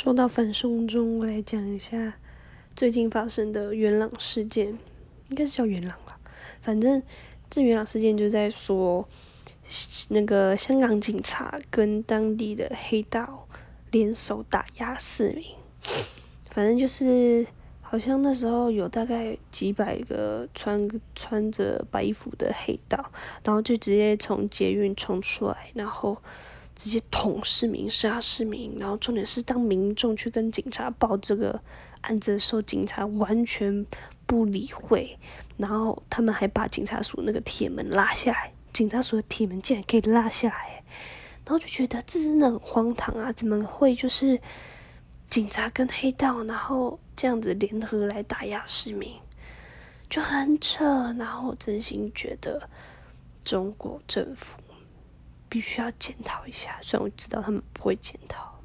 [0.00, 2.14] 说到反送中，我来讲一下
[2.76, 6.16] 最近发生的元朗事件，应该是叫元朗吧。
[6.60, 7.02] 反正
[7.50, 9.08] 这元朗事件就在说，
[10.10, 13.48] 那个香港警察跟当地的黑道
[13.90, 15.44] 联手打压市民。
[16.48, 17.44] 反正就是
[17.80, 23.10] 好像那时候有大概几百个穿穿着白衣服的黑道，
[23.42, 26.22] 然后就直接从捷运冲出来，然后。
[26.78, 31.60] 直接捅市民、杀市民，然后重点是当民众去跟警察报这个
[32.02, 33.84] 案子的时候，警察完全
[34.24, 35.18] 不理会，
[35.56, 40.84] 然后他们还把警察署那个铁门拉下来，警察署的铁门竟然可以拉下来，
[41.44, 43.32] 然后就觉得这真的很荒唐啊！
[43.32, 44.40] 怎么会就是
[45.28, 49.16] 警察跟黑道，然后这样子联合来打压市民，
[50.08, 50.84] 就很扯。
[51.18, 52.70] 然后真心觉得
[53.42, 54.60] 中国政府。
[55.48, 58.57] 必须要检讨一下，虽然我知道他们不会检讨。